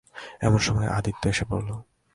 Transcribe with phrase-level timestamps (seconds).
[0.41, 1.69] এমন সময় আদিত্য এসে পড়ল।